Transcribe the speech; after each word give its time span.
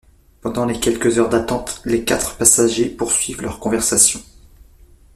Pendant 0.41 0.65
les 0.65 0.79
quelques 0.79 1.19
heures 1.19 1.29
d'attente, 1.29 1.79
les 1.85 2.03
quatre 2.03 2.35
passagers 2.35 2.89
poursuivent 2.89 3.43
leur 3.43 3.59
conversation. 3.59 4.19